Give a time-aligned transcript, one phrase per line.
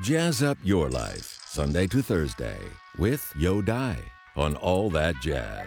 [0.00, 2.56] Jazz up your life, Sunday to Thursday,
[2.98, 3.96] with Yo Dai
[4.36, 5.66] on All That Jazz.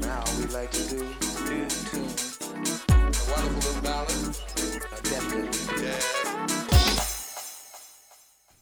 [0.00, 2.10] Now we like to do tune.
[2.88, 4.36] A wonderful little ballad,
[4.90, 6.04] attempted jazz.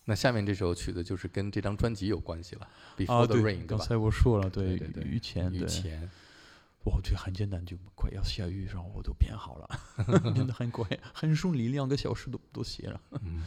[0.05, 2.69] 那下面这首曲子就是跟这张专辑有关系了，
[3.03, 3.79] 《Before 啊，the 对 Rain》，对吧？
[3.79, 6.11] 刚才我说了，对对对，雨前，对，雨前，
[6.85, 9.81] 哇，对，很简单，就快要下雨，然后我都编好了，
[10.35, 13.01] 真的很快，很顺利，两个小时都都写了。
[13.23, 13.43] 嗯，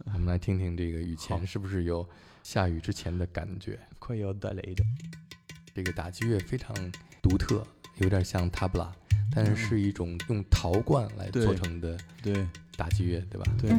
[0.14, 2.06] 我们来听听这个雨前是不是有
[2.42, 3.78] 下雨之前的感觉？
[3.98, 4.84] 快要打雷的，
[5.74, 6.74] 这个打击乐非常
[7.22, 7.66] 独特，
[7.96, 8.92] 有点像塔布拉，
[9.34, 13.52] 但是是一种用陶罐来做成的对打击乐，对吧？
[13.60, 13.70] 对。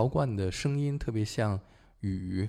[0.00, 1.60] 陶罐的声音特别像
[2.00, 2.48] 雨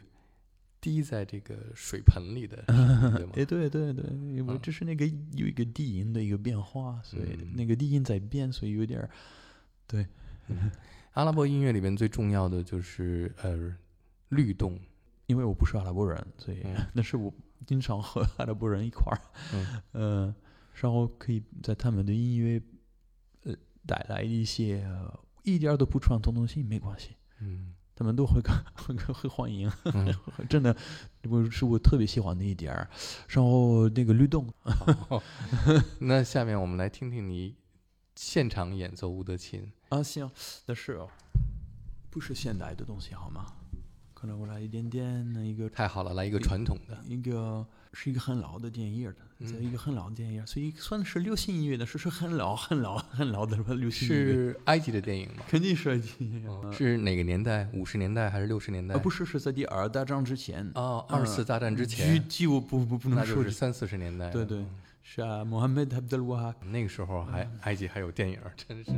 [0.80, 2.64] 滴在这个水盆里的
[3.18, 3.34] 对吗？
[3.36, 4.60] 哎，对对对，因为嗯。
[4.64, 7.54] 这是那个有一个低音的一个变化，所以嗯。
[7.54, 9.10] 那个低音在变，所以有点儿
[11.12, 13.76] 阿拉伯音乐里边最重要的就是呃
[14.30, 14.80] 律动，
[15.26, 16.74] 因为我不是阿拉伯人，所以、嗯。
[16.96, 17.34] 但是我
[17.68, 19.20] 经常和阿拉伯人一块儿，
[19.54, 19.84] 嗯。
[19.92, 20.36] 呃，
[20.76, 22.62] 然后可以在他们的音乐
[23.44, 23.54] 呃
[23.86, 28.42] 带来一些、呃一点都不传统的东西，没关系，嗯他们都会
[28.74, 30.12] 会会会欢迎，嗯，
[30.50, 30.76] 真的，
[31.30, 32.90] 我是我特别喜欢的一点儿。
[33.28, 34.52] 然后那个律动，
[35.08, 35.22] 好
[36.00, 37.56] 那下面我们来听听你
[38.16, 39.72] 现场演奏乌德琴。
[39.90, 40.28] 啊，行，
[40.66, 41.10] 但是哦，
[42.10, 43.46] 不是现代的东西好吗？
[44.16, 46.98] 可能我来一点点那一个太好了，来一个传统的。
[47.06, 49.16] 一个是一个很老的电影的，
[49.46, 55.44] 在嗯一个很老的电影，所以算是流行音乐的，是是很老很老很老的流行音乐，是埃及的电影吗？
[55.48, 57.68] 肯定是音乐哦是哪个年代？
[57.74, 58.96] 五十年代还是六十年代？
[58.96, 64.30] 啊，不是是在第二大战之前，哦，二次大战之具前，体我不不不能说那就是三四十年代。
[64.30, 64.64] 对对，
[65.04, 66.56] 是啊，Mohammed Abdel Wahab。
[66.70, 68.92] 那个时候还嗯埃及还有电影，真是。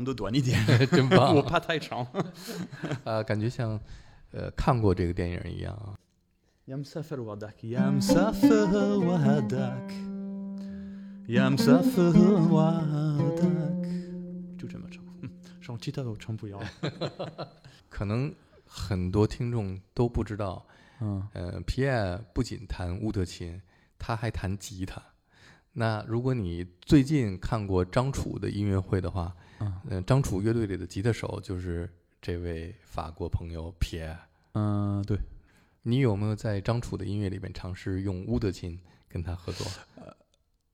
[0.00, 1.34] 弄得短一点， 真棒！
[1.34, 2.06] 我怕太长。
[3.04, 3.78] 呃， 感觉像
[4.32, 5.94] 呃看过这个电影一样啊。
[6.68, 9.92] يا مسافر وحدك يا مسافر وحدك
[11.28, 12.16] يا مسافر
[12.50, 13.46] وحدك
[14.58, 15.04] 就这么唱，
[15.60, 16.60] 上其他都唱不了。
[17.88, 18.34] 可能
[18.66, 20.66] 很多听众都不知道，
[21.00, 23.62] 嗯，呃，皮埃不仅弹乌德琴，
[23.96, 25.00] 他还弹吉他。
[25.73, 31.89] 那如果你最近看过张楚的音乐会的话，嗯呃，张楚乐队里的吉他手就是
[32.21, 34.19] 这位法国朋友皮埃。
[34.53, 35.17] 嗯，对，
[35.83, 39.65] 你有没有在张楚的音乐里面尝试用乌德琴跟他合作？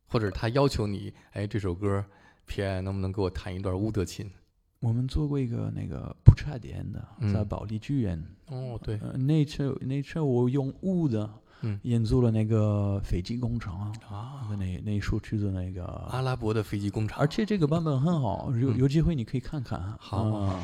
[0.07, 2.03] 或者他要求你，哎，这首歌
[2.45, 4.31] 皮埃能不能给我弹一段乌德琴？
[4.79, 8.23] 我们做过一个那个不插电的，嗯在保利剧院。
[8.47, 11.29] 哦，对，呃，那次那次我用乌的，
[11.61, 11.79] 嗯。
[11.83, 14.47] 演奏了那个飞机工程啊，啊。
[14.57, 19.79] 那那首曲子那个，阿拉伯的飞机工厂，而且这个版本很好，有有机会你可以看看。
[19.99, 20.23] 好。
[20.23, 20.59] 好好。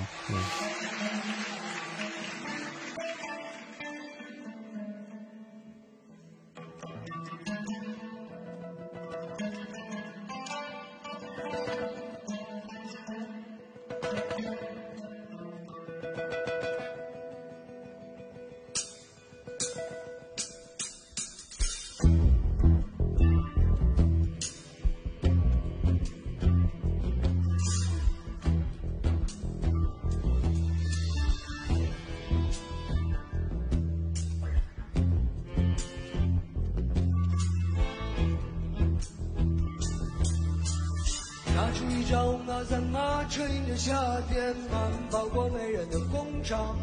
[42.14, 46.78] 拿出一张啊赞啊，车迎着夏天慢跑过没人的工厂，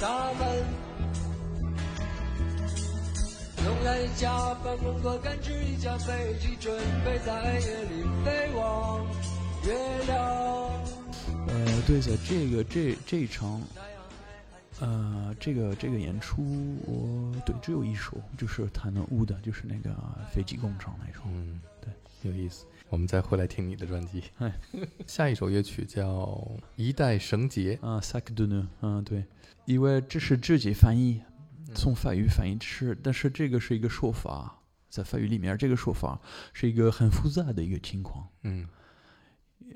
[0.00, 0.64] 咱们
[3.64, 9.06] 用来加班工作赶制一架飞机，准备在夜里飞往
[9.64, 9.72] 月
[10.06, 10.18] 亮。
[11.46, 13.62] 呃，对，的这个这这一场，
[14.80, 16.42] 呃，这个这个演出，
[16.86, 19.94] 我对只有一首，就是弹的乌的，就是那个
[20.32, 21.20] 飞机工厂那首。
[21.26, 21.92] 嗯，对，
[22.22, 22.66] 有意思。
[22.88, 24.24] 我们再回来听你的专辑。
[24.38, 24.52] 哎，
[25.06, 26.24] 下一首乐曲叫
[26.76, 27.76] 《一代绳结》。
[27.86, 29.24] 啊 s a c de ne，嗯，对，
[29.64, 31.22] 因为这是自己翻译，
[31.74, 36.20] 从法语翻译是，但是这个是一个说法，在法语里面，这个说法
[36.52, 38.28] 是一个很复杂的一个情况。
[38.42, 38.66] 嗯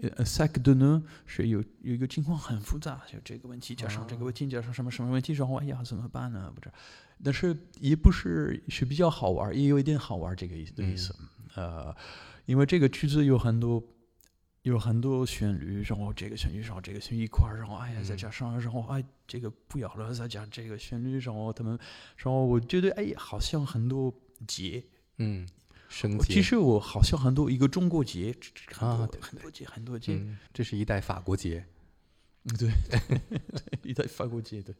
[0.03, 6.51] 呃 s a c de ne 是有有一个情况很复杂，就这个问题加上这个问题加上什么什么问题，然后哎呀怎么办呢？
[6.53, 6.75] 不知道，
[7.23, 11.15] 但是也不是是比较好玩，也有一点好玩这个意思的意思。
[11.55, 11.95] 呃，
[12.47, 13.83] 因为这个曲子有很多
[14.63, 21.79] 有很多旋律，然后这个旋律，然后这个旋律一块儿，然后哎呀再加上，然后哎这个不要了，再加这个旋律，然后他们，
[22.17, 24.13] 然后我觉得哎呀好像很多
[24.47, 24.85] 节。
[25.19, 25.47] 嗯，
[25.89, 26.35] 绳结。
[26.35, 28.35] 其实我好像很多一个中国节，
[28.79, 31.65] 啊对很多节很多节，嗯，这是一代法国节。
[32.59, 32.71] 对，
[33.83, 34.75] 一代法国节对。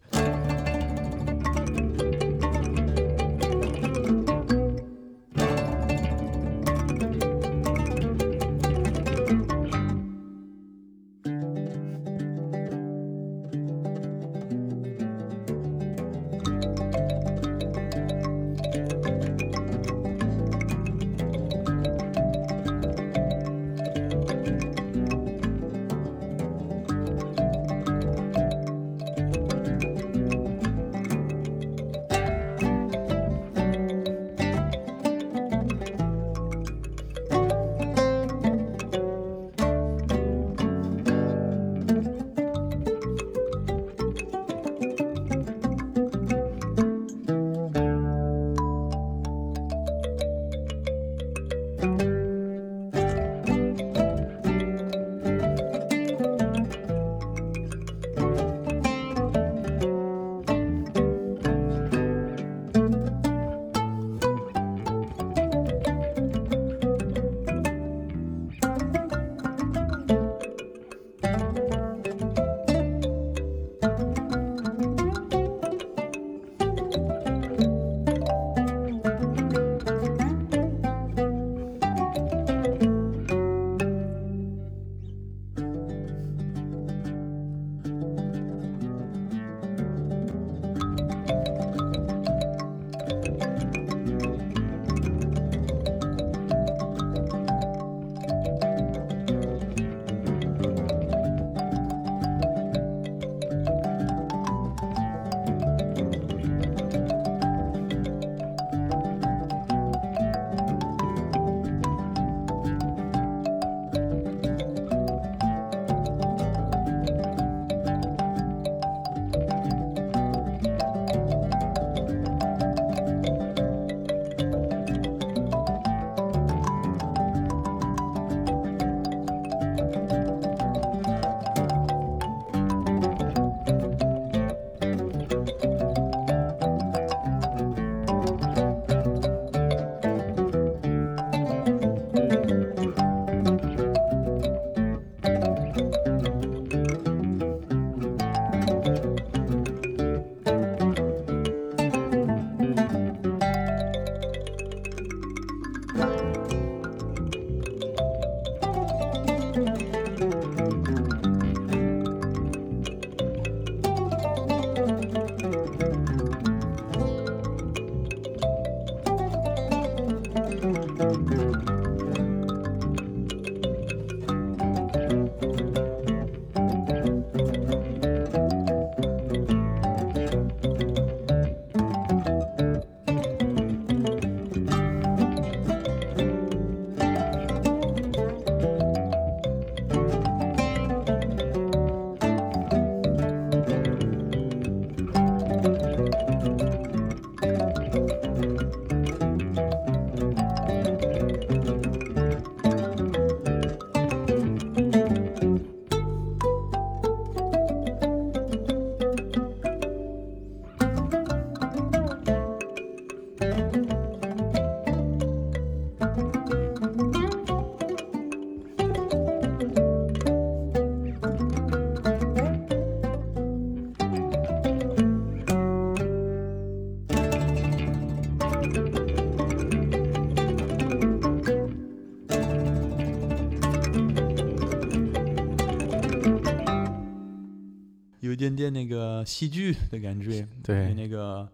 [239.35, 240.95] 戏剧的感觉，对。
[240.95, 241.49] 那个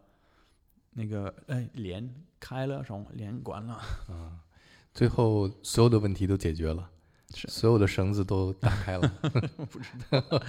[0.92, 3.72] 那个哎帘开了，什么帘关了，
[4.08, 4.36] 啊，
[4.92, 6.90] 最后所有的问题都解决了，
[7.34, 7.48] 是。
[7.48, 9.08] 所有的绳子都打开了。
[9.70, 10.42] 不知道。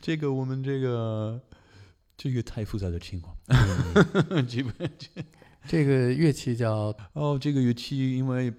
[0.00, 1.38] 这个我们这个
[2.16, 3.36] 这个太复杂的情况，
[4.48, 4.72] 基本
[5.68, 8.50] 这个乐器叫哦，这个乐器因为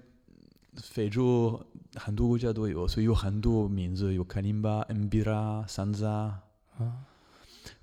[0.76, 1.60] 非洲
[1.96, 6.40] 很多国家都有，所以有很多名字，有卡林巴、恩比拉、桑扎。
[6.78, 7.04] 啊，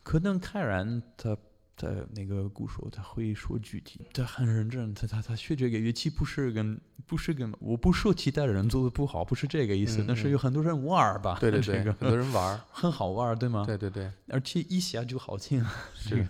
[0.09, 1.37] 可能泰然他
[1.75, 12.59] 他那个鼓手他会说具体，他很认真，他他他学这个乐器不是跟不是跟我不说其他人做的不好，不是这个意思，嗯但是嗯有很多人玩儿吧，对对对，这个很多人玩儿。
[12.73, 13.63] 很好玩儿，对吗？
[13.67, 15.63] 对对对，而且一下就好听，
[16.09, 16.25] 这个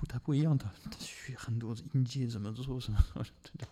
[0.00, 2.98] 不太不一样的，他学很多音阶怎么做什么，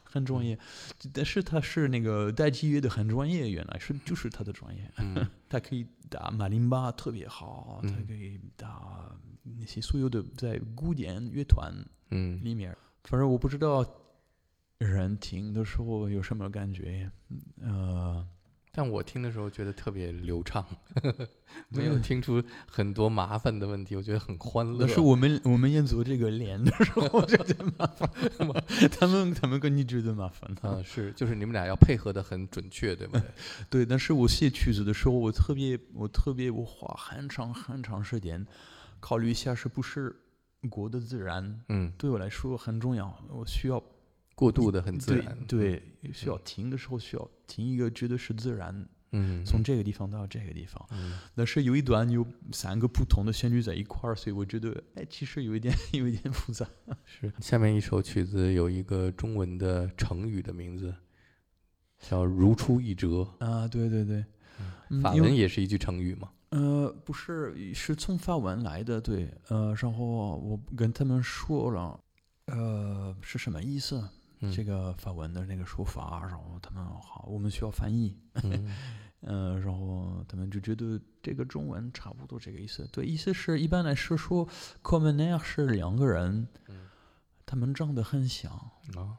[0.04, 0.58] 很专业。
[1.14, 5.26] 但是他是那个打击乐的很专业，原来是就是他的专业，嗯。
[5.48, 8.06] 他可以打马林巴特别好，他嗯。
[8.06, 9.10] 可以打
[9.42, 11.72] 那些所有的在古典乐团
[12.10, 13.82] 嗯，里面，反正我不知道
[14.76, 17.10] 人听的时候有什么感觉，
[17.62, 18.28] 呃，
[18.78, 20.64] 但我听的时候觉得特别流畅，
[21.02, 21.28] 呵呵
[21.68, 24.78] 没有有听出很多麻烦的问题，我觉得很欢乐。
[24.86, 28.08] 但是我们我们演奏这个脸的时候觉得麻烦，
[28.88, 33.22] 他们他们跟你觉得麻烦啊，是就是你们俩要配合的很准确，对不对？
[33.68, 38.46] 对，但是我写曲子的时候，我特别我特别我花很长很长时间
[39.00, 40.14] 考虑一下是不是
[40.70, 43.82] 过得自然，嗯，对我来说很重要，我需要
[44.38, 45.36] 过渡的很自然。
[45.48, 50.86] 对，需要停的时候需要停一个觉得是自然，嗯，从这个地方到这个地方。
[50.92, 56.64] 嗯但是有一段有三个不同的旋律在一块儿，所以我觉得哎，其实有一点 有一点复杂。
[57.04, 60.94] 是下面一首曲子有一个中文的成语的名字，
[61.98, 64.24] 叫“如出一辙啊，对对对，”，
[64.90, 66.30] 嗯法文也是一句成语嘛。
[66.50, 72.00] 呃，不是，是从法文来的，对，呃，然后我跟他们说了，
[72.46, 74.08] 呃，是什么意思？
[74.40, 74.52] 嗯。
[74.52, 78.74] 这个法文的那个说法，然后他们好，我们需要翻译，嗯。
[79.20, 86.88] 呃，然后他们就觉得这个中文差不多这个意思，对，意思是一般来说说 c o m m o n a i r 是两个人，嗯。
[87.44, 88.52] 他们长得很像，
[88.94, 89.18] 啊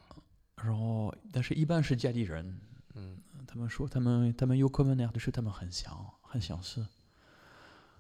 [0.56, 2.62] 然后但是一般是家里人，
[2.96, 3.18] 嗯。
[3.46, 6.86] 他们说他们他们有 c o m m o n a i r 就是他们很像，很相似。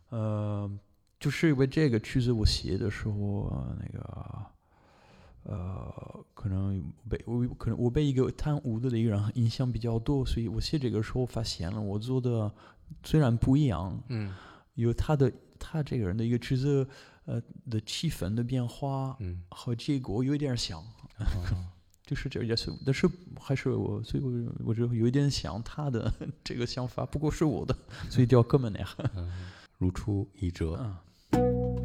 [0.10, 0.71] 呃，
[1.19, 4.45] 就是因为这个曲子我写的时候，呃那个
[5.43, 12.52] 呃，可能被我可能我被一个贪污的一个人影响比较多，所以我写这个时候发现了我做的
[13.04, 14.34] 虽然不一样，嗯
[14.75, 16.88] 有他的他这个人的一个职责
[17.25, 20.80] 呃的气氛的变化嗯和结果有一点像。
[21.17, 21.25] 啊
[22.10, 23.08] 就是这也是，但是
[23.39, 24.32] 还是我，所以我
[24.65, 26.12] 我觉得有一点像他的
[26.43, 27.78] 这个想法，不过是我的，
[28.10, 28.89] 所以叫哥们那样。
[29.15, 29.32] 嗯，
[29.78, 30.75] 如出一辙。
[31.34, 31.79] 嗯。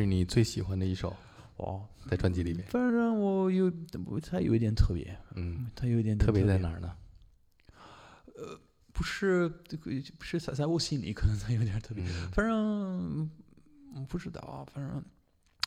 [0.00, 1.14] 是你最喜欢的一首，
[1.56, 3.72] 哦，在专辑里面，反正我有，
[4.04, 6.66] 我它有一点特别，嗯，它有一点特别在别。
[6.66, 6.94] 哪儿呢？
[8.34, 8.60] 呃
[8.92, 12.30] 不是这个，不是在在我心里可能它有点特别，嗯。
[12.30, 13.30] 反正
[13.94, 15.02] 嗯不知道啊，反正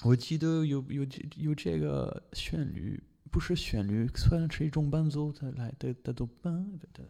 [0.03, 7.03] 我记得有有这有这个旋律，不是旋律，算是一种伴奏，它来的的都伴的的。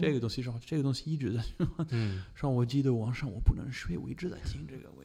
[0.00, 1.42] 这个东西让这个东西一直在
[1.90, 5.04] 嗯，让我记得晚上我不能睡，我一直在听这个，我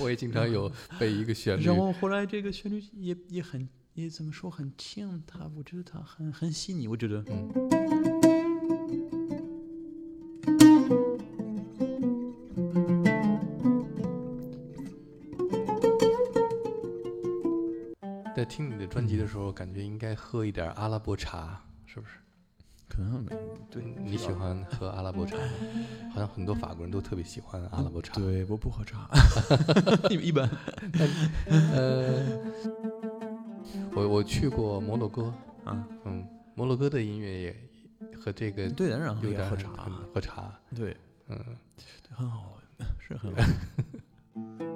[0.04, 7.22] 我也经常有 被一个旋律然，后后来这个旋律也也很也怎么说很轻，它我觉得它很很细腻，我觉得。
[7.28, 7.52] 嗯
[18.34, 22.14] 在听你的专辑的时候，感觉应该喝一点阿拉伯茶，是不是？
[22.94, 23.30] 可能没
[23.70, 25.42] 对你喜欢喝阿拉伯茶吗？
[26.12, 29.08] 好像很多法国人都特别喜欢阿拉伯茶。，对，我不喝茶，
[30.10, 30.46] 一一般。
[31.48, 32.22] 呃，
[33.94, 35.32] 我我去过摩洛哥，
[35.64, 36.22] 啊，嗯，
[36.54, 37.56] 摩洛哥的音乐也
[38.20, 40.94] 和这个对的，然后有点很也喝茶，喝茶，对，
[41.28, 41.38] 嗯。
[41.78, 42.58] 对很好，
[42.98, 44.71] 是很好。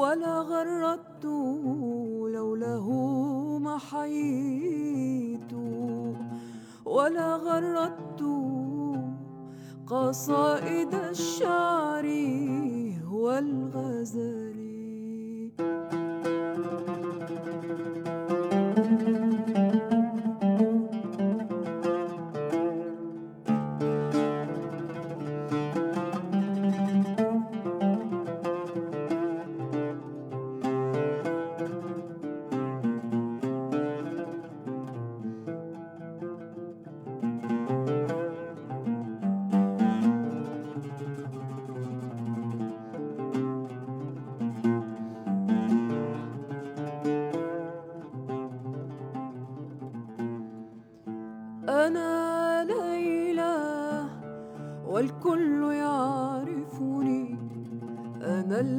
[0.00, 1.24] ولا غردت
[2.36, 2.86] لوله
[3.64, 5.52] ما حييت
[6.84, 8.22] ولا غردت
[9.86, 12.06] قصائد الشعر
[13.12, 14.49] والغزل.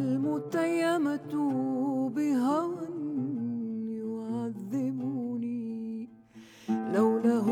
[0.02, 1.34] المتيمة
[2.16, 2.88] بهوى
[4.02, 6.10] يعذبني
[6.70, 7.48] لوله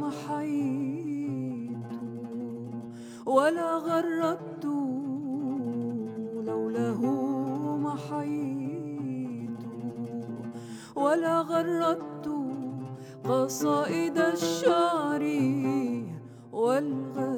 [0.00, 1.92] ما حييت
[3.26, 4.64] ولا غردت
[6.48, 7.00] لوله
[7.84, 9.62] ما حييت
[10.96, 12.28] ولا غردت
[13.24, 15.22] قصائد الشعر
[16.52, 17.37] والغزل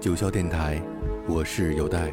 [0.00, 0.80] 九霄电台，
[1.28, 2.10] 我是有代。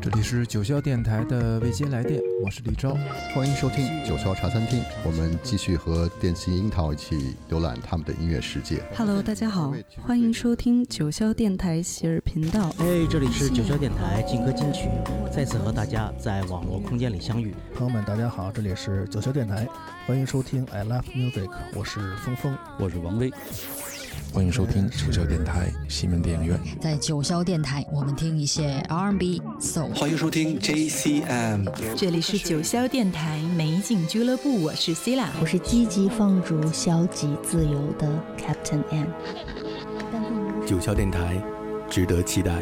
[0.00, 2.96] 这里是九霄电台的未接来电，我是李昭。
[3.34, 8.82] 欢迎收听九霄茶餐厅，我们继续和电信樱桃一起浏览他们的音乐世界。
[8.96, 12.74] Hello，大家好，欢迎收听九霄电台喜儿频道。
[12.78, 14.88] 哎，这里是九霄电台劲歌金曲，
[15.30, 17.54] 再次和大家在网络空间里相遇。
[17.74, 19.68] 朋友们，大家好，这里是九霄电台，
[20.06, 23.30] 欢迎收听 I Love Music，我是峰峰，我是王威。
[24.32, 26.60] 欢迎收听九霄电台西门电影院。
[26.80, 29.92] 在九霄电台，我们听一些 R&B、Soul。
[29.94, 31.68] 欢迎收听 JCM。
[31.96, 39.06] 这里是九霄电台美景俱乐部，我是 C 啦，我是积极放逐、消极自由的 Captain M。
[40.66, 41.42] 九霄电台，
[41.90, 42.52] 值得期待。